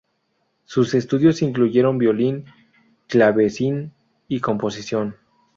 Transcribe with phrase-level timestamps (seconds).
[0.65, 2.45] Sus estudios incluyeron violín,
[3.07, 3.93] clavecín
[4.27, 5.15] y composición.